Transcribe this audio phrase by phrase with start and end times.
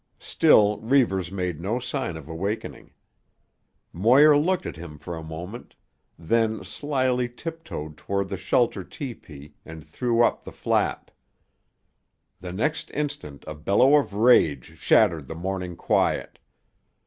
[0.17, 2.95] Still Reivers made no sign of awakening.
[3.93, 5.75] Moir looked at him for a moment,
[6.17, 11.11] then slily tiptoed toward the shelter tepee and threw up the flap.
[12.39, 16.39] The next instant a bellow of rage shattered the morning quiet.